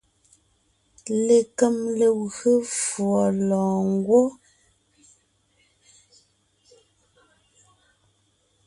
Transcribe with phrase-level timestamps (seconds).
[1.25, 2.53] Lekem legwé
[2.83, 4.25] fùɔ lɔ̀ɔngwɔ́.